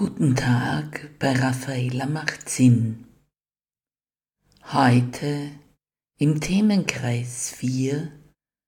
Guten 0.00 0.34
Tag 0.34 1.10
bei 1.18 1.30
Raffaella 1.30 2.06
macht 2.06 2.48
Sinn. 2.48 3.04
Heute 4.72 5.50
im 6.16 6.40
Themenkreis 6.40 7.50
4 7.50 8.10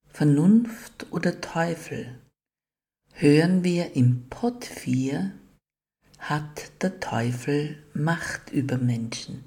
Vernunft 0.08 1.06
oder 1.10 1.40
Teufel 1.40 2.20
hören 3.12 3.64
wir 3.64 3.96
im 3.96 4.28
Pod 4.28 4.66
4 4.66 5.32
Hat 6.18 6.70
der 6.82 7.00
Teufel 7.00 7.82
Macht 7.94 8.52
über 8.52 8.76
Menschen? 8.76 9.42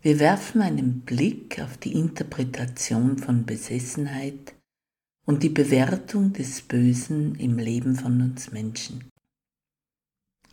Wir 0.00 0.18
werfen 0.20 0.62
einen 0.62 1.02
Blick 1.02 1.60
auf 1.60 1.76
die 1.76 1.92
Interpretation 1.92 3.18
von 3.18 3.44
Besessenheit 3.44 4.54
und 5.26 5.42
die 5.42 5.50
Bewertung 5.50 6.32
des 6.32 6.62
Bösen 6.62 7.34
im 7.34 7.58
Leben 7.58 7.94
von 7.94 8.22
uns 8.22 8.52
Menschen. 8.52 9.11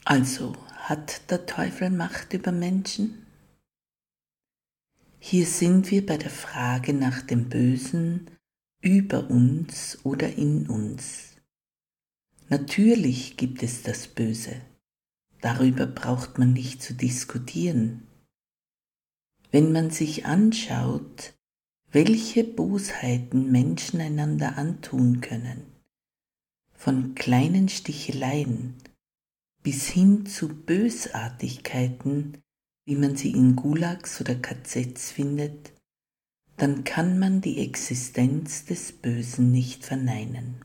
Also 0.10 0.54
hat 0.76 1.30
der 1.30 1.46
Teufel 1.46 1.92
Macht 1.92 2.34
über 2.34 2.52
Menschen? 2.52 3.28
Hier 5.20 5.46
sind 5.46 5.92
wir 5.92 6.04
bei 6.04 6.18
der 6.18 6.32
Frage 6.32 6.96
nach 6.96 7.22
dem 7.22 7.48
Bösen 7.48 8.26
über 8.82 9.30
uns 9.30 10.00
oder 10.04 10.34
in 10.34 10.68
uns. 10.68 11.36
Natürlich 12.48 13.38
gibt 13.38 13.62
es 13.62 13.84
das 13.84 14.08
Böse, 14.08 14.60
darüber 15.42 15.86
braucht 15.86 16.40
man 16.40 16.54
nicht 16.54 16.82
zu 16.82 16.96
diskutieren. 16.96 18.08
Wenn 19.52 19.72
man 19.72 19.92
sich 19.92 20.26
anschaut, 20.26 21.36
welche 21.92 22.44
Bosheiten 22.44 23.52
Menschen 23.52 24.02
einander 24.02 24.58
antun 24.58 25.22
können, 25.22 25.68
von 26.74 27.14
kleinen 27.14 27.70
Sticheleien 27.70 28.74
bis 29.64 29.88
hin 29.88 30.26
zu 30.26 30.50
Bösartigkeiten, 30.50 32.38
wie 32.86 32.96
man 32.96 33.16
sie 33.16 33.32
in 33.32 33.56
Gulags 33.56 34.20
oder 34.22 34.36
KZs 34.36 35.12
findet, 35.12 35.74
dann 36.58 36.84
kann 36.84 37.20
man 37.20 37.42
die 37.42 37.60
Existenz 37.60 38.66
des 38.66 38.92
Bösen 38.92 39.52
nicht 39.52 39.86
verneinen. 39.86 40.56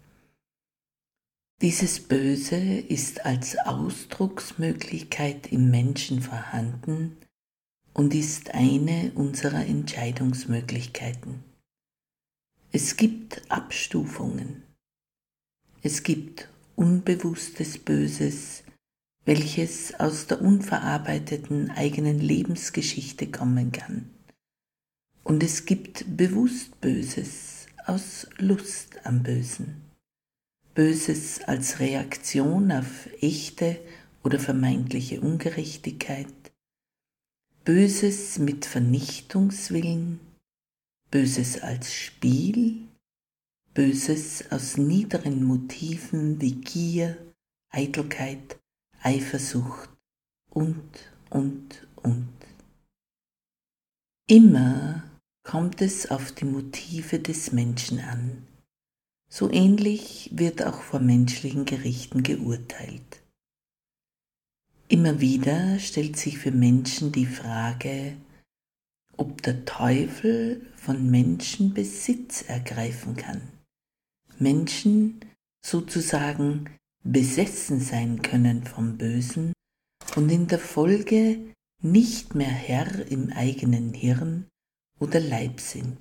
Dieses 1.63 2.01
Böse 2.01 2.57
ist 2.57 3.25
als 3.25 3.57
Ausdrucksmöglichkeit 3.59 5.53
im 5.53 5.71
Menschen 5.71 6.21
vorhanden 6.21 7.17
und 7.93 8.13
ist 8.13 8.55
eine 8.55 9.13
unserer 9.15 9.65
Entscheidungsmöglichkeiten. 9.65 11.45
Es 12.73 12.97
gibt 12.97 13.49
Abstufungen. 13.51 14.65
Es 15.81 16.03
gibt 16.03 16.49
unbewusstes 16.75 17.79
Böses, 17.79 18.64
welches 19.25 19.95
aus 19.99 20.27
der 20.27 20.41
unverarbeiteten 20.43 21.71
eigenen 21.71 22.19
Lebensgeschichte 22.21 23.31
kommen 23.31 23.73
kann. 23.73 24.11
Und 25.23 25.43
es 25.43 25.65
gibt 25.65 26.17
bewusst 26.17 26.81
Böses 26.81 27.67
aus 27.87 28.27
Lust 28.39 29.07
am 29.07 29.23
Bösen. 29.23 29.81
Böses 30.75 31.43
als 31.43 31.81
Reaktion 31.81 32.73
auf 32.73 33.09
echte 33.21 33.79
oder 34.25 34.39
vermeintliche 34.39 35.21
Ungerechtigkeit, 35.21 36.27
Böses 37.65 38.39
mit 38.39 38.67
Vernichtungswillen, 38.67 40.19
Böses 41.11 41.63
als 41.63 41.95
Spiel, 41.95 42.89
Böses 43.73 44.51
aus 44.51 44.77
niederen 44.77 45.45
Motiven 45.45 46.41
wie 46.41 46.57
Gier, 46.57 47.17
Eitelkeit, 47.71 48.59
Eifersucht 49.05 49.91
und, 50.49 50.83
und, 51.29 51.87
und. 51.97 52.29
Immer 54.27 55.03
kommt 55.43 55.83
es 55.83 56.11
auf 56.11 56.33
die 56.33 56.47
Motive 56.47 57.19
des 57.19 57.53
Menschen 57.53 58.01
an. 58.01 58.47
So 59.29 59.51
ähnlich 59.51 60.31
wird 60.33 60.65
auch 60.65 60.81
vor 60.81 61.01
menschlichen 61.01 61.67
Gerichten 61.67 62.23
geurteilt. 62.23 63.23
Immer 64.89 65.21
wieder 65.21 65.79
stellt 65.81 66.17
sich 66.17 66.39
für 66.39 66.53
Menschen 66.53 67.13
die 67.13 67.27
Frage, 67.27 68.17
ob 69.19 69.43
der 69.43 69.67
Teufel 69.67 70.65
von 70.77 71.11
Menschen 71.11 71.75
Besitz 71.75 72.43
ergreifen 72.43 73.17
kann, 73.17 73.43
Menschen 74.39 75.21
sozusagen 75.63 76.71
besessen 77.05 77.81
sein 77.81 78.23
können 78.23 78.65
vom 78.65 78.97
Bösen 78.97 79.53
und 80.17 80.31
in 80.31 80.47
der 80.47 80.59
Folge 80.59 81.39
nicht 81.83 82.35
mehr 82.35 82.49
Herr 82.49 83.07
im 83.11 83.31
eigenen 83.31 83.93
Hirn 83.93 84.49
oder 84.99 85.21
Leib 85.21 85.61
sind. 85.61 85.99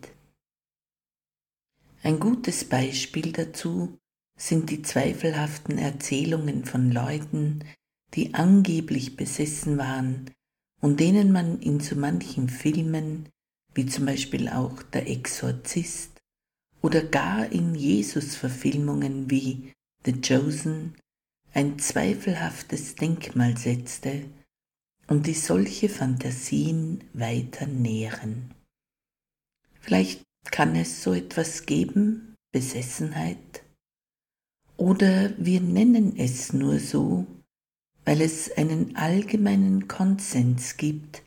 Ein 2.01 2.19
gutes 2.19 2.65
Beispiel 2.65 3.33
dazu 3.33 3.97
sind 4.39 4.69
die 4.69 4.81
zweifelhaften 4.81 5.77
Erzählungen 5.77 6.65
von 6.65 6.91
Leuten, 6.91 7.63
die 8.13 8.33
angeblich 8.33 9.17
besessen 9.17 9.77
waren 9.77 10.31
und 10.81 10.99
denen 10.99 11.31
man 11.31 11.59
in 11.59 11.79
so 11.79 11.95
manchen 11.95 12.49
Filmen, 12.49 13.29
wie 13.73 13.85
zum 13.85 14.05
Beispiel 14.05 14.47
auch 14.47 14.83
Der 14.83 15.09
Exorzist 15.09 16.11
oder 16.81 17.03
gar 17.03 17.51
in 17.51 17.75
Jesus-Verfilmungen 17.75 19.29
wie 19.29 19.72
The 20.05 20.13
Chosen 20.21 20.95
ein 21.53 21.79
zweifelhaftes 21.79 22.95
Denkmal 22.95 23.57
setzte 23.57 24.25
und 25.07 25.27
die 25.27 25.33
solche 25.33 25.87
Fantasien 25.87 27.03
weiter 27.13 27.67
nähren. 27.67 28.53
Vielleicht 29.79 30.23
kann 30.45 30.75
es 30.75 31.03
so 31.03 31.13
etwas 31.13 31.65
geben, 31.65 32.35
Besessenheit, 32.51 33.63
oder 34.77 35.33
wir 35.37 35.61
nennen 35.61 36.17
es 36.17 36.51
nur 36.51 36.79
so, 36.79 37.25
weil 38.05 38.21
es 38.21 38.51
einen 38.57 38.95
allgemeinen 38.95 39.87
Konsens 39.87 40.77
gibt, 40.77 41.23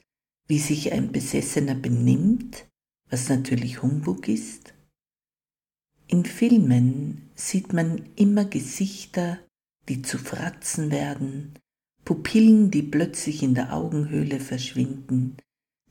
wie 0.48 0.58
sich 0.58 0.92
ein 0.92 1.12
Besessener 1.12 1.74
benimmt, 1.74 2.66
was 3.08 3.28
natürlich 3.28 3.82
Humbug 3.82 4.28
ist, 4.28 4.74
in 6.08 6.24
Filmen 6.24 7.30
sieht 7.34 7.72
man 7.72 8.04
immer 8.16 8.44
Gesichter, 8.44 9.38
die 9.88 10.02
zu 10.02 10.18
Fratzen 10.18 10.90
werden, 10.90 11.58
Pupillen, 12.04 12.70
die 12.70 12.82
plötzlich 12.82 13.42
in 13.42 13.54
der 13.54 13.72
Augenhöhle 13.72 14.38
verschwinden, 14.38 15.36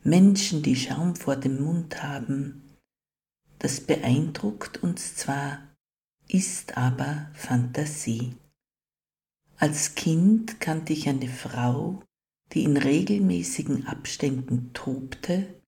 Menschen, 0.04 0.64
die 0.64 0.76
Schaum 0.76 1.16
vor 1.16 1.36
dem 1.36 1.62
Mund 1.62 2.02
haben. 2.02 2.62
Das 3.60 3.82
beeindruckt 3.82 4.82
uns 4.84 5.16
zwar, 5.16 5.60
ist 6.28 6.78
aber 6.78 7.30
Fantasie. 7.34 8.36
Als 9.58 9.96
Kind 9.96 10.60
kannte 10.60 10.94
ich 10.94 11.10
eine 11.10 11.28
Frau, 11.28 12.04
die 12.54 12.64
in 12.64 12.78
regelmäßigen 12.78 13.88
Abständen 13.88 14.72
tobte, 14.74 15.62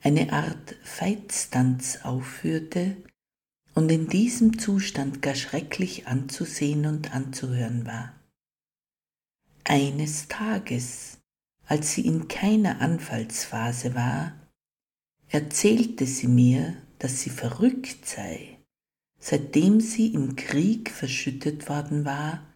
eine 0.00 0.32
Art 0.32 0.76
Feitstanz 0.82 2.00
aufführte 2.02 2.96
und 3.78 3.92
in 3.92 4.08
diesem 4.08 4.58
Zustand 4.58 5.22
gar 5.22 5.36
schrecklich 5.36 6.08
anzusehen 6.08 6.84
und 6.84 7.14
anzuhören 7.14 7.86
war. 7.86 8.12
Eines 9.62 10.26
Tages, 10.26 11.18
als 11.64 11.92
sie 11.92 12.04
in 12.04 12.26
keiner 12.26 12.80
Anfallsphase 12.80 13.94
war, 13.94 14.32
erzählte 15.28 16.06
sie 16.06 16.26
mir, 16.26 16.74
dass 16.98 17.20
sie 17.20 17.30
verrückt 17.30 18.04
sei, 18.04 18.58
seitdem 19.20 19.80
sie 19.80 20.12
im 20.12 20.34
Krieg 20.34 20.90
verschüttet 20.90 21.68
worden 21.68 22.04
war 22.04 22.52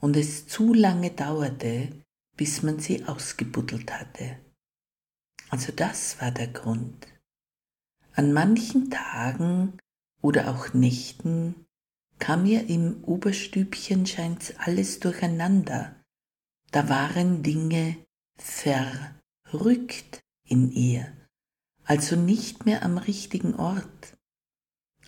und 0.00 0.18
es 0.18 0.48
zu 0.48 0.74
lange 0.74 1.12
dauerte, 1.12 1.88
bis 2.36 2.62
man 2.62 2.78
sie 2.78 3.06
ausgebuddelt 3.06 3.90
hatte. 3.90 4.38
Also 5.48 5.72
das 5.72 6.20
war 6.20 6.30
der 6.30 6.48
Grund. 6.48 7.06
An 8.12 8.34
manchen 8.34 8.90
Tagen 8.90 9.78
oder 10.20 10.50
auch 10.50 10.74
Nächten 10.74 11.66
kam 12.18 12.42
mir 12.42 12.68
im 12.68 13.04
Oberstübchen 13.04 14.06
scheint's 14.06 14.54
alles 14.58 15.00
durcheinander. 15.00 15.94
Da 16.70 16.88
waren 16.88 17.42
Dinge 17.42 17.96
verrückt 18.36 20.20
in 20.44 20.70
ihr, 20.72 21.12
also 21.84 22.16
nicht 22.16 22.66
mehr 22.66 22.82
am 22.82 22.98
richtigen 22.98 23.54
Ort. 23.54 24.18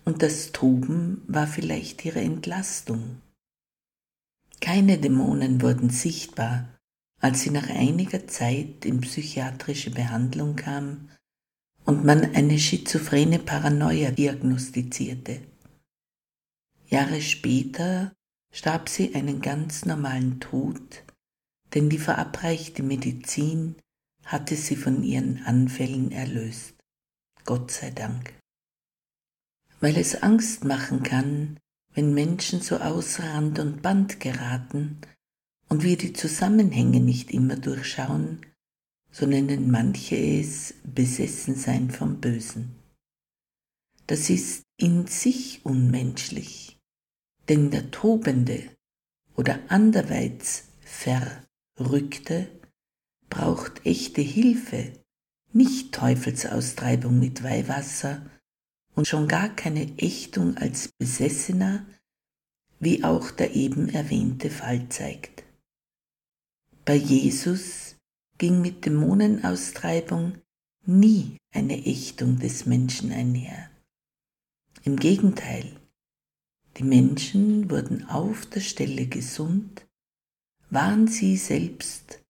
Und 0.05 0.23
das 0.23 0.53
Toben 0.53 1.23
war 1.27 1.47
vielleicht 1.47 2.05
ihre 2.05 2.21
Entlastung. 2.21 3.21
Keine 4.61 4.99
Dämonen 4.99 5.62
wurden 5.62 5.91
sichtbar, 5.91 6.69
als 7.21 7.43
sie 7.43 7.51
nach 7.51 7.69
einiger 7.69 8.27
Zeit 8.27 8.85
in 8.85 9.01
psychiatrische 9.01 9.91
Behandlung 9.91 10.57
kam 10.57 11.09
und 11.85 12.05
man 12.05 12.35
eine 12.35 12.59
schizophrene 12.59 13.38
Paranoia 13.38 14.11
diagnostizierte. 14.11 15.41
Jahre 16.87 17.21
später 17.21 18.12
starb 18.53 18.88
sie 18.88 19.15
einen 19.15 19.41
ganz 19.41 19.85
normalen 19.85 20.41
Tod, 20.41 21.05
denn 21.75 21.88
die 21.88 21.99
verabreichte 21.99 22.82
Medizin 22.82 23.77
hatte 24.25 24.56
sie 24.56 24.77
von 24.77 25.03
ihren 25.03 25.43
Anfällen 25.44 26.12
erlöst. 26.12 26.75
Gott 27.44 27.71
sei 27.71 27.91
Dank. 27.91 28.35
Weil 29.81 29.97
es 29.97 30.23
Angst 30.23 30.65
machen 30.65 31.03
kann, 31.03 31.59
wenn 31.94 32.15
Menschen 32.15 32.61
so 32.61 32.76
außer 32.76 33.25
Rand 33.25 33.59
und 33.59 33.83
Band 33.83 34.21
geraten 34.21 34.99
und 35.69 35.83
wir 35.83 35.97
die 35.97 36.12
Zusammenhänge 36.12 37.00
nicht 37.00 37.31
immer 37.31 37.56
durchschauen, 37.56 38.44
so 39.11 39.27
nennen 39.27 39.71
manche 39.71 40.17
es 40.17 40.75
Besessensein 40.85 41.91
vom 41.91 42.21
Bösen. 42.21 42.77
Das 44.07 44.31
ist 44.31 44.62
in 44.77 45.07
sich 45.07 45.65
unmenschlich, 45.65 46.79
denn 47.49 47.71
der 47.71 47.91
Tobende 47.91 48.62
oder 49.37 49.59
anderweits 49.69 50.65
Verrückte 50.81 52.49
braucht 53.29 53.87
echte 53.87 54.21
Hilfe, 54.21 54.93
nicht 55.53 55.95
Teufelsaustreibung 55.95 57.19
mit 57.19 57.43
Weihwasser 57.43 58.27
und 58.95 59.07
schon 59.07 59.29
gar 59.29 59.49
keine 59.49 59.99
Ächtung 59.99 60.57
als 60.57 60.89
Besessener, 60.99 61.87
wie 62.81 63.05
auch 63.05 63.31
der 63.31 63.55
eben 63.55 63.89
erwähnte 63.89 64.51
Fall 64.51 64.89
zeigt. 64.89 65.45
Bei 66.85 66.95
Jesus 66.95 67.90
ging 68.41 68.63
mit 68.63 68.87
Dämonenaustreibung 68.87 70.41
nie 70.87 71.37
eine 71.55 71.85
Ächtung 71.85 72.39
des 72.39 72.65
Menschen 72.65 73.13
einher. 73.13 73.71
Im 74.83 74.97
Gegenteil, 74.97 75.79
die 76.79 76.85
Menschen 76.85 77.71
wurden 77.71 78.09
auf 78.09 78.47
der 78.47 78.61
Stelle 78.61 79.07
gesund, 79.07 79.87
waren 80.71 81.07
sie 81.07 81.37
selbst 81.37 82.23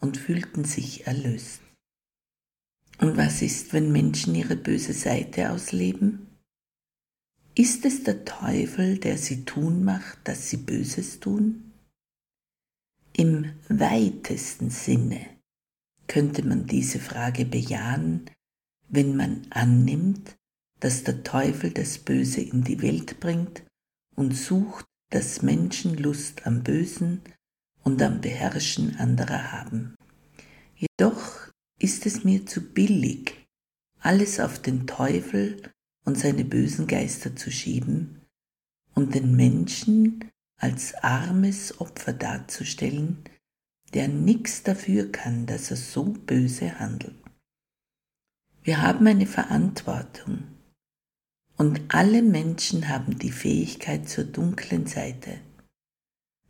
und 0.00 0.16
fühlten 0.16 0.64
sich 0.64 1.08
erlöst. 1.08 1.62
Und 2.98 3.16
was 3.16 3.42
ist, 3.42 3.72
wenn 3.72 3.90
Menschen 3.90 4.36
ihre 4.36 4.54
böse 4.54 4.92
Seite 4.92 5.50
ausleben? 5.50 6.28
Ist 7.56 7.84
es 7.84 8.04
der 8.04 8.24
Teufel, 8.24 8.98
der 8.98 9.18
sie 9.18 9.44
tun 9.44 9.82
macht, 9.82 10.28
dass 10.28 10.48
sie 10.48 10.58
Böses 10.58 11.18
tun? 11.18 11.72
Im 13.12 13.52
weitesten 13.68 14.70
Sinne 14.70 15.35
könnte 16.08 16.44
man 16.44 16.66
diese 16.66 16.98
Frage 16.98 17.44
bejahen, 17.44 18.30
wenn 18.88 19.16
man 19.16 19.46
annimmt, 19.50 20.36
dass 20.80 21.04
der 21.04 21.22
Teufel 21.24 21.70
das 21.70 21.98
Böse 21.98 22.40
in 22.40 22.62
die 22.62 22.82
Welt 22.82 23.20
bringt 23.20 23.64
und 24.14 24.36
sucht, 24.36 24.86
dass 25.10 25.42
Menschen 25.42 25.96
Lust 25.96 26.46
am 26.46 26.62
Bösen 26.62 27.22
und 27.82 28.02
am 28.02 28.20
Beherrschen 28.20 28.96
anderer 28.96 29.52
haben. 29.52 29.96
Jedoch 30.74 31.50
ist 31.78 32.06
es 32.06 32.24
mir 32.24 32.46
zu 32.46 32.60
billig, 32.60 33.46
alles 34.00 34.40
auf 34.40 34.60
den 34.60 34.86
Teufel 34.86 35.72
und 36.04 36.18
seine 36.18 36.44
bösen 36.44 36.86
Geister 36.86 37.34
zu 37.34 37.50
schieben 37.50 38.22
und 38.94 39.14
den 39.14 39.36
Menschen 39.36 40.30
als 40.58 40.94
armes 40.94 41.80
Opfer 41.80 42.12
darzustellen, 42.12 43.24
der 43.96 44.06
nichts 44.06 44.62
dafür 44.62 45.10
kann, 45.10 45.46
dass 45.46 45.72
er 45.72 45.76
so 45.76 46.04
böse 46.04 46.78
handelt. 46.78 47.16
Wir 48.62 48.80
haben 48.82 49.08
eine 49.08 49.26
Verantwortung 49.26 50.44
und 51.56 51.80
alle 51.92 52.22
Menschen 52.22 52.88
haben 52.88 53.18
die 53.18 53.32
Fähigkeit 53.32 54.08
zur 54.08 54.24
dunklen 54.24 54.86
Seite. 54.86 55.40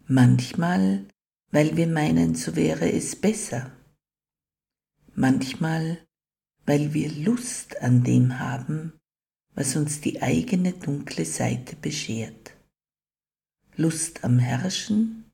Manchmal, 0.06 1.06
weil 1.50 1.78
wir 1.78 1.86
meinen, 1.86 2.34
so 2.34 2.54
wäre 2.54 2.92
es 2.92 3.16
besser 3.16 3.72
manchmal 5.16 6.06
weil 6.68 6.92
wir 6.92 7.12
Lust 7.12 7.80
an 7.80 8.02
dem 8.02 8.40
haben, 8.40 8.92
was 9.54 9.76
uns 9.76 10.00
die 10.00 10.20
eigene 10.20 10.72
dunkle 10.72 11.24
Seite 11.24 11.76
beschert. 11.76 12.56
Lust 13.76 14.24
am 14.24 14.40
Herrschen, 14.40 15.30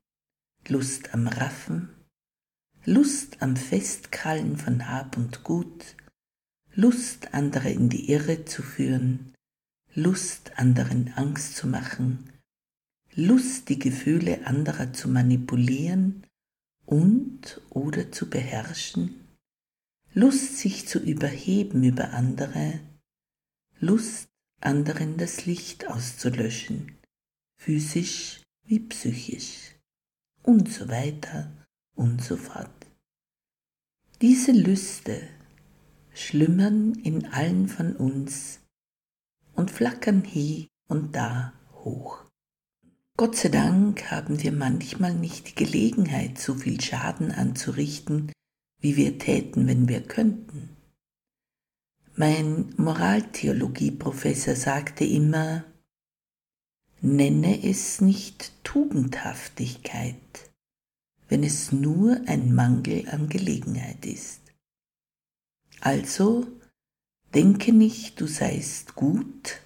Lust 0.67 1.13
am 1.13 1.27
Raffen, 1.27 1.89
Lust 2.85 3.41
am 3.41 3.55
Festkrallen 3.55 4.57
von 4.57 4.89
Hab 4.89 5.15
und 5.15 5.45
Gut, 5.45 5.95
Lust, 6.73 7.33
andere 7.33 7.71
in 7.71 7.87
die 7.87 8.11
Irre 8.11 8.43
zu 8.43 8.61
führen, 8.61 9.33
Lust, 9.95 10.59
anderen 10.59 11.13
Angst 11.13 11.55
zu 11.55 11.65
machen, 11.67 12.29
Lust, 13.15 13.69
die 13.69 13.79
Gefühle 13.79 14.45
anderer 14.45 14.91
zu 14.91 15.07
manipulieren 15.07 16.27
und 16.85 17.61
oder 17.69 18.11
zu 18.11 18.29
beherrschen, 18.29 19.29
Lust, 20.13 20.57
sich 20.57 20.85
zu 20.85 20.99
überheben 20.99 21.85
über 21.85 22.11
andere, 22.11 22.81
Lust, 23.79 24.27
anderen 24.59 25.17
das 25.17 25.45
Licht 25.45 25.87
auszulöschen, 25.87 26.97
physisch 27.55 28.41
wie 28.65 28.79
psychisch. 28.79 29.75
Und 30.41 30.69
so 30.69 30.89
weiter 30.89 31.49
und 31.95 32.21
so 32.21 32.35
fort. 32.37 32.82
Diese 34.23 34.53
Lüste 34.53 35.21
schlummern 36.13 36.93
in 37.03 37.25
allen 37.33 37.67
von 37.67 37.93
uns 37.93 38.61
und 39.53 39.69
flackern 39.69 40.23
hier 40.23 40.67
und 40.87 41.13
da 41.13 41.51
hoch. 41.73 42.23
Gott 43.17 43.35
sei 43.35 43.49
Dank 43.49 44.11
haben 44.11 44.41
wir 44.41 44.53
manchmal 44.53 45.13
nicht 45.13 45.49
die 45.49 45.55
Gelegenheit, 45.55 46.39
so 46.39 46.55
viel 46.55 46.79
Schaden 46.79 47.33
anzurichten, 47.33 48.31
wie 48.79 48.95
wir 48.95 49.19
täten, 49.19 49.67
wenn 49.67 49.89
wir 49.89 50.01
könnten. 50.01 50.69
Mein 52.15 52.73
Moraltheologieprofessor 52.77 54.55
sagte 54.55 55.03
immer, 55.03 55.65
nenne 57.01 57.61
es 57.61 57.99
nicht 57.99 58.53
Tugendhaftigkeit, 58.63 60.52
wenn 61.29 61.43
es 61.43 61.71
nur 61.71 62.21
ein 62.27 62.53
Mangel 62.53 63.07
an 63.09 63.29
Gelegenheit 63.29 64.05
ist. 64.05 64.41
Also 65.79 66.47
denke 67.33 67.73
nicht, 67.73 68.21
du 68.21 68.27
seist 68.27 68.95
gut, 68.95 69.61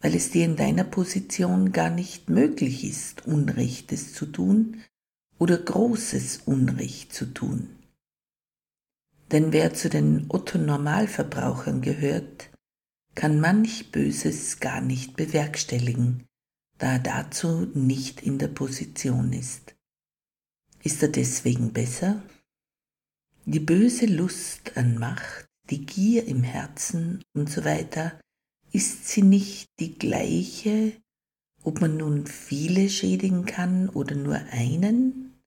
weil 0.00 0.14
es 0.14 0.30
dir 0.30 0.44
in 0.44 0.56
deiner 0.56 0.84
Position 0.84 1.72
gar 1.72 1.90
nicht 1.90 2.28
möglich 2.28 2.84
ist, 2.84 3.26
Unrechtes 3.26 4.12
zu 4.12 4.26
tun 4.26 4.82
oder 5.38 5.58
großes 5.58 6.42
Unrecht 6.46 7.12
zu 7.12 7.26
tun. 7.26 7.70
Denn 9.32 9.52
wer 9.52 9.74
zu 9.74 9.88
den 9.88 10.26
Otto-Normalverbrauchern 10.28 11.80
gehört, 11.80 12.50
kann 13.14 13.40
manch 13.40 13.90
Böses 13.92 14.60
gar 14.60 14.80
nicht 14.80 15.16
bewerkstelligen, 15.16 16.24
da 16.78 16.94
er 16.94 16.98
dazu 16.98 17.66
nicht 17.74 18.22
in 18.22 18.38
der 18.38 18.48
Position 18.48 19.32
ist. 19.32 19.73
Ist 20.84 21.02
er 21.02 21.08
deswegen 21.08 21.72
besser? 21.72 22.22
Die 23.46 23.60
böse 23.60 24.04
Lust 24.04 24.76
an 24.76 24.98
Macht, 24.98 25.46
die 25.70 25.86
Gier 25.86 26.26
im 26.26 26.42
Herzen 26.42 27.22
und 27.34 27.48
so 27.48 27.64
weiter, 27.64 28.20
ist 28.70 29.08
sie 29.08 29.22
nicht 29.22 29.70
die 29.80 29.94
gleiche, 29.94 30.92
ob 31.62 31.80
man 31.80 31.96
nun 31.96 32.26
viele 32.26 32.90
schädigen 32.90 33.46
kann 33.46 33.88
oder 33.88 34.14
nur 34.14 34.36
einen? 34.50 35.40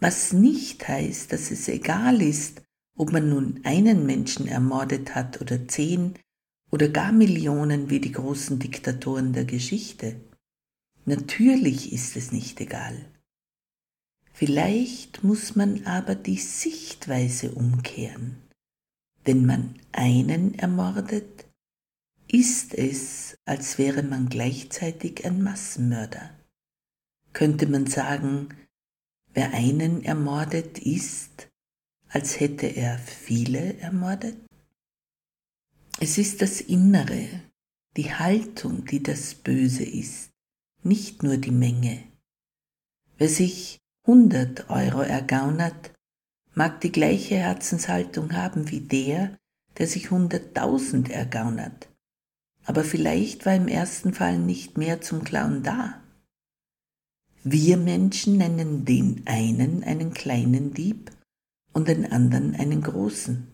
Was 0.00 0.32
nicht 0.32 0.88
heißt, 0.88 1.32
dass 1.32 1.52
es 1.52 1.68
egal 1.68 2.20
ist, 2.20 2.62
ob 2.96 3.12
man 3.12 3.28
nun 3.28 3.60
einen 3.62 4.04
Menschen 4.04 4.48
ermordet 4.48 5.14
hat 5.14 5.40
oder 5.40 5.68
zehn 5.68 6.18
oder 6.72 6.88
gar 6.88 7.12
Millionen 7.12 7.88
wie 7.88 8.00
die 8.00 8.12
großen 8.12 8.58
Diktatoren 8.58 9.32
der 9.32 9.44
Geschichte. 9.44 10.20
Natürlich 11.04 11.92
ist 11.92 12.16
es 12.16 12.32
nicht 12.32 12.60
egal. 12.60 13.12
Vielleicht 14.40 15.22
muss 15.22 15.54
man 15.54 15.84
aber 15.84 16.14
die 16.14 16.38
Sichtweise 16.38 17.52
umkehren. 17.52 18.40
Wenn 19.22 19.44
man 19.44 19.78
einen 19.92 20.58
ermordet, 20.58 21.44
ist 22.26 22.72
es, 22.72 23.36
als 23.44 23.76
wäre 23.76 24.02
man 24.02 24.30
gleichzeitig 24.30 25.26
ein 25.26 25.42
Massenmörder. 25.42 26.30
Könnte 27.34 27.66
man 27.66 27.86
sagen, 27.86 28.48
wer 29.34 29.52
einen 29.52 30.04
ermordet, 30.04 30.78
ist, 30.78 31.50
als 32.08 32.40
hätte 32.40 32.66
er 32.66 32.98
viele 32.98 33.76
ermordet? 33.76 34.38
Es 35.98 36.16
ist 36.16 36.40
das 36.40 36.62
Innere, 36.62 37.28
die 37.98 38.10
Haltung, 38.10 38.86
die 38.86 39.02
das 39.02 39.34
Böse 39.34 39.84
ist, 39.84 40.30
nicht 40.82 41.22
nur 41.22 41.36
die 41.36 41.50
Menge. 41.50 42.02
Wer 43.18 43.28
sich 43.28 43.80
100 44.10 44.68
Euro 44.70 45.02
ergaunert, 45.02 45.92
mag 46.54 46.80
die 46.80 46.90
gleiche 46.90 47.36
Herzenshaltung 47.36 48.32
haben 48.32 48.68
wie 48.68 48.80
der, 48.80 49.38
der 49.78 49.86
sich 49.86 50.08
100.000 50.08 51.12
ergaunert. 51.12 51.88
Aber 52.64 52.82
vielleicht 52.82 53.46
war 53.46 53.54
im 53.54 53.68
ersten 53.68 54.12
Fall 54.12 54.36
nicht 54.36 54.76
mehr 54.76 55.00
zum 55.00 55.22
Klauen 55.22 55.62
da. 55.62 56.02
Wir 57.44 57.76
Menschen 57.76 58.36
nennen 58.36 58.84
den 58.84 59.22
einen 59.26 59.84
einen 59.84 60.12
kleinen 60.12 60.74
Dieb 60.74 61.12
und 61.72 61.86
den 61.86 62.10
anderen 62.10 62.56
einen 62.56 62.82
großen. 62.82 63.46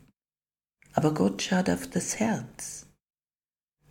Aber 0.95 1.13
Gott 1.13 1.43
schaut 1.43 1.69
auf 1.69 1.87
das 1.87 2.19
Herz. 2.19 2.87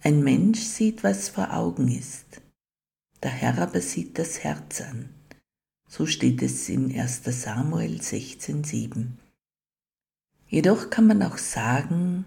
Ein 0.02 0.24
Mensch 0.24 0.62
sieht, 0.62 1.04
was 1.04 1.30
vor 1.30 1.54
Augen 1.54 1.90
ist. 1.90 2.42
Der 3.22 3.30
Herr 3.30 3.60
aber 3.60 3.82
sieht 3.82 4.18
das 4.18 4.44
Herz 4.44 4.82
an. 4.82 5.10
So 5.88 6.06
steht 6.06 6.42
es 6.42 6.68
in 6.70 6.98
1 6.98 7.24
Samuel 7.24 8.00
16,7. 8.00 9.08
Jedoch 10.48 10.89
kann 10.89 11.08
man 11.08 11.24
auch 11.24 11.38
sagen, 11.38 12.25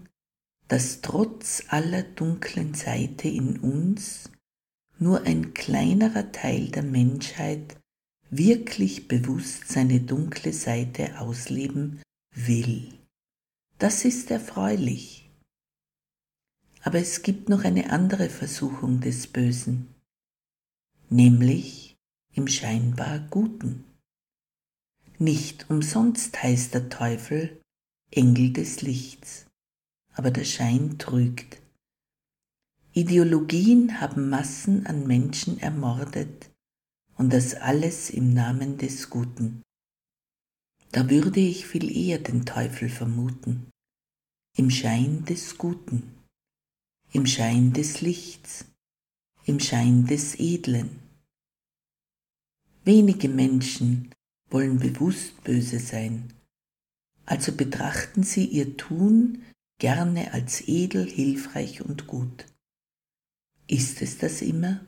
dass 0.68 1.00
trotz 1.00 1.64
aller 1.68 2.02
dunklen 2.02 2.74
Seite 2.74 3.28
in 3.28 3.58
uns 3.58 4.30
nur 4.98 5.22
ein 5.22 5.54
kleinerer 5.54 6.30
Teil 6.32 6.68
der 6.68 6.82
Menschheit 6.82 7.76
wirklich 8.30 9.08
bewusst 9.08 9.68
seine 9.68 10.00
dunkle 10.00 10.52
Seite 10.52 11.20
ausleben 11.20 12.02
will. 12.34 12.92
Das 13.78 14.04
ist 14.04 14.30
erfreulich. 14.30 15.30
Aber 16.82 16.98
es 16.98 17.22
gibt 17.22 17.48
noch 17.48 17.64
eine 17.64 17.90
andere 17.90 18.28
Versuchung 18.28 19.00
des 19.00 19.26
Bösen, 19.26 19.94
nämlich 21.08 21.87
im 22.38 22.46
scheinbar 22.46 23.18
Guten. 23.30 23.84
Nicht 25.18 25.68
umsonst 25.70 26.40
heißt 26.40 26.72
der 26.72 26.88
Teufel 26.88 27.60
Engel 28.12 28.52
des 28.52 28.80
Lichts, 28.80 29.46
aber 30.14 30.30
der 30.30 30.44
Schein 30.44 31.00
trügt. 31.00 31.60
Ideologien 32.92 34.00
haben 34.00 34.30
Massen 34.30 34.86
an 34.86 35.04
Menschen 35.08 35.58
ermordet 35.58 36.48
und 37.16 37.32
das 37.32 37.56
alles 37.56 38.08
im 38.08 38.32
Namen 38.34 38.78
des 38.78 39.10
Guten. 39.10 39.62
Da 40.92 41.10
würde 41.10 41.40
ich 41.40 41.66
viel 41.66 41.90
eher 41.90 42.20
den 42.20 42.46
Teufel 42.46 42.88
vermuten, 42.88 43.68
im 44.56 44.70
Schein 44.70 45.24
des 45.24 45.58
Guten, 45.58 46.14
im 47.10 47.26
Schein 47.26 47.72
des 47.72 48.00
Lichts, 48.00 48.64
im 49.44 49.58
Schein 49.58 50.06
des 50.06 50.38
Edlen. 50.38 51.07
Wenige 52.88 53.28
Menschen 53.28 54.14
wollen 54.48 54.78
bewusst 54.78 55.44
böse 55.44 55.78
sein, 55.78 56.32
also 57.26 57.52
betrachten 57.52 58.22
sie 58.22 58.46
ihr 58.46 58.78
Tun 58.78 59.42
gerne 59.78 60.32
als 60.32 60.66
edel, 60.66 61.06
hilfreich 61.06 61.82
und 61.82 62.06
gut. 62.06 62.46
Ist 63.66 64.00
es 64.00 64.16
das 64.16 64.40
immer? 64.40 64.86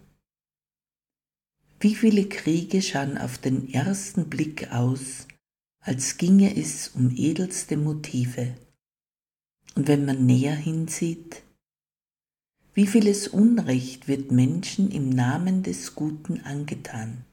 Wie 1.79 1.95
viele 1.95 2.27
Kriege 2.27 2.81
schauen 2.81 3.19
auf 3.19 3.37
den 3.37 3.71
ersten 3.71 4.31
Blick 4.31 4.73
aus, 4.73 5.29
als 5.81 6.17
ginge 6.17 6.57
es 6.57 6.89
um 6.89 7.15
edelste 7.15 7.77
Motive. 7.77 8.57
Und 9.75 9.89
wenn 9.89 10.07
man 10.07 10.25
näher 10.25 10.57
hinsieht, 10.57 11.43
wie 12.73 12.87
vieles 12.87 13.29
Unrecht 13.29 14.09
wird 14.09 14.33
Menschen 14.33 14.91
im 14.91 15.11
Namen 15.11 15.63
des 15.63 15.95
Guten 15.95 16.41
angetan. 16.45 17.27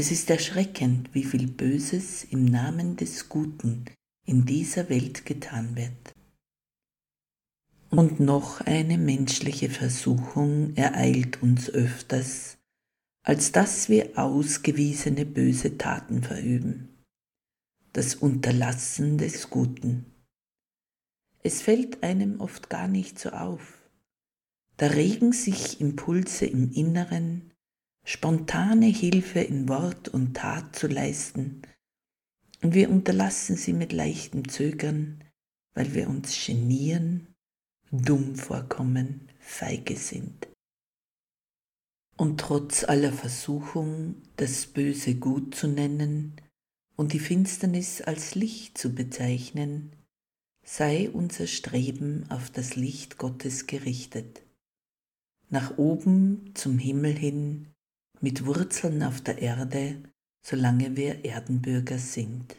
Es 0.00 0.10
ist 0.10 0.30
erschreckend, 0.30 1.10
wie 1.12 1.24
viel 1.24 1.46
Böses 1.46 2.24
im 2.24 2.46
Namen 2.46 2.96
des 2.96 3.28
Guten 3.28 3.84
in 4.24 4.46
dieser 4.46 4.88
Welt 4.88 5.26
getan 5.26 5.76
wird. 5.76 6.14
Und 7.90 8.18
noch 8.18 8.62
eine 8.62 8.96
menschliche 8.96 9.68
Versuchung 9.68 10.74
ereilt 10.74 11.42
uns 11.42 11.68
öfters, 11.68 12.56
als 13.24 13.52
dass 13.52 13.90
wir 13.90 14.18
ausgewiesene 14.18 15.26
böse 15.26 15.76
Taten 15.76 16.22
verüben. 16.22 17.04
Das 17.92 18.14
Unterlassen 18.14 19.18
des 19.18 19.50
Guten. 19.50 20.06
Es 21.42 21.60
fällt 21.60 22.02
einem 22.02 22.40
oft 22.40 22.70
gar 22.70 22.88
nicht 22.88 23.18
so 23.18 23.32
auf. 23.32 23.86
Da 24.78 24.86
regen 24.86 25.34
sich 25.34 25.78
Impulse 25.78 26.46
im 26.46 26.72
Inneren, 26.72 27.49
spontane 28.04 28.86
Hilfe 28.86 29.40
in 29.40 29.68
Wort 29.68 30.08
und 30.08 30.34
Tat 30.34 30.76
zu 30.76 30.86
leisten, 30.86 31.62
und 32.62 32.74
wir 32.74 32.90
unterlassen 32.90 33.56
sie 33.56 33.72
mit 33.72 33.92
leichtem 33.92 34.48
Zögern, 34.48 35.24
weil 35.74 35.94
wir 35.94 36.08
uns 36.08 36.44
genieren 36.44 37.30
dumm 37.90 38.36
vorkommen, 38.36 39.28
feige 39.40 39.96
sind. 39.96 40.48
Und 42.16 42.38
trotz 42.40 42.84
aller 42.84 43.12
Versuchung, 43.12 44.22
das 44.36 44.66
Böse 44.66 45.16
gut 45.16 45.54
zu 45.54 45.66
nennen 45.66 46.36
und 46.96 47.12
die 47.12 47.18
Finsternis 47.18 48.02
als 48.02 48.34
Licht 48.34 48.76
zu 48.76 48.94
bezeichnen, 48.94 49.96
sei 50.64 51.10
unser 51.10 51.46
Streben 51.46 52.26
auf 52.30 52.50
das 52.50 52.76
Licht 52.76 53.16
Gottes 53.16 53.66
gerichtet. 53.66 54.42
Nach 55.48 55.78
oben 55.78 56.52
zum 56.54 56.78
Himmel 56.78 57.14
hin, 57.16 57.68
mit 58.20 58.46
Wurzeln 58.46 59.02
auf 59.02 59.20
der 59.20 59.38
Erde, 59.38 60.02
solange 60.42 60.96
wir 60.96 61.24
Erdenbürger 61.24 61.98
sind. 61.98 62.56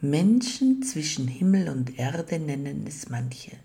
Menschen 0.00 0.82
zwischen 0.82 1.28
Himmel 1.28 1.68
und 1.68 1.98
Erde 1.98 2.38
nennen 2.38 2.86
es 2.86 3.08
manche 3.08 3.58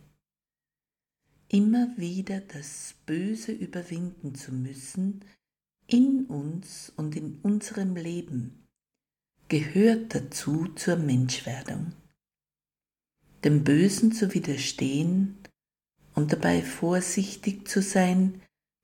immer 1.52 1.90
wieder 1.98 2.40
das 2.40 2.96
Böse 3.06 3.52
überwinden 3.52 4.36
zu 4.36 4.54
müssen 4.54 5.26
in 5.88 6.26
uns 6.28 6.94
und 6.96 7.18
in 7.18 7.40
unserem 7.42 7.98
Leben, 7.98 8.70
gehört 9.50 10.16
dazu 10.16 10.70
zur 10.76 10.96
Menschwerdung. 10.96 11.92
Dem 13.44 13.66
Bösen 13.66 14.14
zu 14.14 14.34
widerstehen 14.34 15.38
und 16.16 16.32
dabei 16.32 16.62
vorsichtig 16.62 17.68
zu 17.68 17.82
sein, 17.82 18.42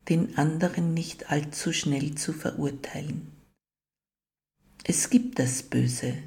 den 0.09 0.37
anderen 0.37 0.93
nicht 0.93 1.29
allzu 1.29 1.73
schnell 1.73 2.15
zu 2.15 2.33
verurteilen. 2.33 3.31
Es 4.83 5.09
gibt 5.09 5.39
das 5.39 5.63
Böse 5.63 6.17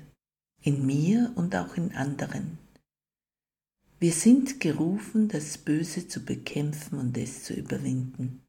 in 0.62 0.84
mir 0.84 1.32
und 1.36 1.56
auch 1.56 1.76
in 1.76 1.94
anderen. 1.94 2.58
Wir 3.98 4.12
sind 4.12 4.60
gerufen, 4.60 5.28
das 5.28 5.58
Böse 5.58 6.08
zu 6.08 6.24
bekämpfen 6.24 6.98
und 6.98 7.16
es 7.16 7.44
zu 7.44 7.54
überwinden. 7.54 8.42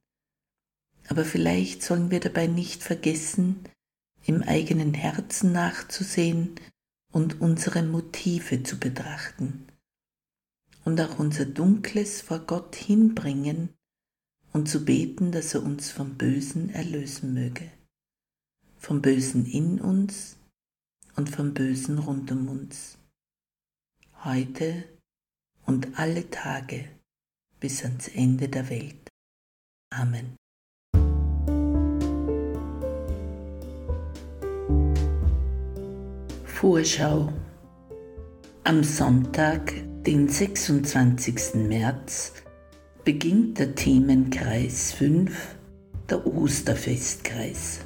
Aber 1.07 1.25
vielleicht 1.25 1.83
sollen 1.83 2.11
wir 2.11 2.19
dabei 2.19 2.47
nicht 2.47 2.83
vergessen, 2.83 3.67
im 4.25 4.43
eigenen 4.43 4.93
Herzen 4.93 5.51
nachzusehen 5.51 6.55
und 7.11 7.41
unsere 7.41 7.83
Motive 7.83 8.63
zu 8.63 8.79
betrachten 8.79 9.67
und 10.85 10.99
auch 11.01 11.19
unser 11.19 11.45
Dunkles 11.45 12.21
vor 12.21 12.39
Gott 12.39 12.75
hinbringen 12.75 13.69
und 14.53 14.67
zu 14.67 14.83
beten, 14.85 15.31
dass 15.31 15.53
er 15.53 15.63
uns 15.63 15.91
vom 15.91 16.15
Bösen 16.15 16.69
erlösen 16.69 17.33
möge, 17.33 17.71
vom 18.77 19.01
Bösen 19.01 19.45
in 19.45 19.79
uns 19.79 20.37
und 21.15 21.29
vom 21.29 21.53
Bösen 21.53 21.99
rund 21.99 22.31
um 22.31 22.47
uns. 22.47 22.97
Heute 24.23 24.83
und 25.65 25.97
alle 25.97 26.29
Tage 26.29 26.89
bis 27.59 27.83
ans 27.83 28.07
Ende 28.07 28.49
der 28.49 28.69
Welt. 28.69 29.09
Amen. 29.93 30.35
Vorschau. 36.45 37.33
Am 38.63 38.83
Sonntag, 38.83 39.73
den 40.03 40.29
26. 40.29 41.55
März, 41.55 42.33
beginnt 43.03 43.57
der 43.57 43.73
Themenkreis 43.73 44.91
5, 44.93 45.55
der 46.09 46.27
Osterfestkreis. 46.27 47.79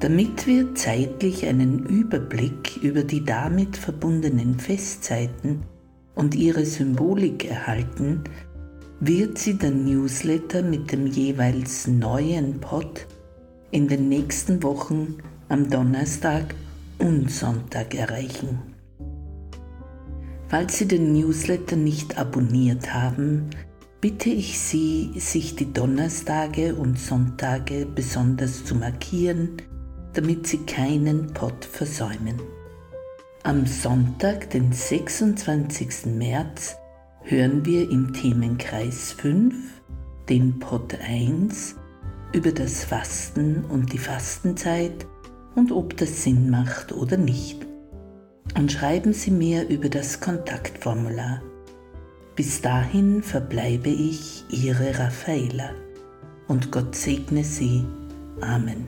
Damit 0.00 0.46
wir 0.46 0.74
zeitlich 0.74 1.46
einen 1.46 1.86
Überblick 1.86 2.78
über 2.82 3.04
die 3.04 3.24
damit 3.24 3.76
verbundenen 3.76 4.58
Festzeiten 4.58 5.62
und 6.14 6.34
ihre 6.34 6.64
Symbolik 6.64 7.48
erhalten, 7.48 8.24
wird 8.98 9.38
sie 9.38 9.54
der 9.54 9.70
Newsletter 9.70 10.62
mit 10.62 10.90
dem 10.90 11.06
jeweils 11.06 11.86
neuen 11.86 12.60
Pod 12.60 13.06
in 13.70 13.86
den 13.86 14.08
nächsten 14.08 14.62
Wochen 14.62 15.18
am 15.48 15.70
Donnerstag 15.70 16.54
und 16.98 17.30
Sonntag 17.30 17.94
erreichen. 17.94 18.58
Falls 20.48 20.78
Sie 20.78 20.88
den 20.88 21.12
Newsletter 21.12 21.76
nicht 21.76 22.18
abonniert 22.18 22.92
haben, 22.92 23.50
bitte 24.00 24.30
ich 24.30 24.58
Sie, 24.58 25.12
sich 25.16 25.56
die 25.56 25.72
Donnerstage 25.72 26.74
und 26.74 26.98
Sonntage 26.98 27.86
besonders 27.86 28.64
zu 28.64 28.74
markieren, 28.74 29.60
damit 30.14 30.46
Sie 30.46 30.58
keinen 30.58 31.32
Pod 31.34 31.64
versäumen. 31.64 32.40
Am 33.42 33.66
Sonntag, 33.66 34.50
den 34.50 34.72
26. 34.72 36.06
März, 36.06 36.76
hören 37.22 37.64
wir 37.64 37.90
im 37.90 38.12
Themenkreis 38.12 39.12
5, 39.12 39.54
den 40.28 40.58
Pod 40.58 40.98
1, 41.00 41.76
über 42.32 42.52
das 42.52 42.84
Fasten 42.84 43.64
und 43.64 43.92
die 43.92 43.98
Fastenzeit 43.98 45.06
und 45.54 45.72
ob 45.72 45.96
das 45.96 46.22
Sinn 46.22 46.48
macht 46.48 46.92
oder 46.92 47.16
nicht. 47.16 47.66
Und 48.56 48.72
schreiben 48.72 49.12
Sie 49.12 49.30
mir 49.30 49.68
über 49.68 49.88
das 49.88 50.20
Kontaktformular. 50.20 51.42
Bis 52.40 52.62
dahin 52.62 53.22
verbleibe 53.22 53.90
ich 53.90 54.44
Ihre 54.48 54.98
Raffaela 54.98 55.74
und 56.48 56.72
Gott 56.72 56.96
segne 56.96 57.44
Sie. 57.44 57.84
Amen. 58.40 58.86